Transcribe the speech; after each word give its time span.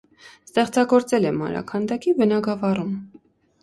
Ստեղծագործել 0.47 1.29
է 1.33 1.35
մանրաքանդակի 1.43 2.19
բնագավառում։ 2.23 3.01